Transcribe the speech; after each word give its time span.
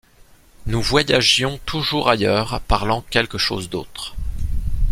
Nous 0.65 0.81
voyagions 0.81 1.59
toujours 1.67 2.09
ailleurs, 2.09 2.59
parlant 2.61 3.05
quelque 3.11 3.37
chose 3.37 3.69
d'autre. 3.69 4.15